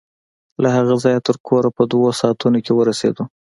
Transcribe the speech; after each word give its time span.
له 0.61 0.69
هغه 0.75 0.93
ځايه 1.03 1.19
تر 1.27 1.35
کوره 1.47 1.69
په 1.77 1.83
دوو 1.91 2.09
ساعتو 2.19 2.45
کښې 2.65 2.73
ورسېدو. 2.75 3.23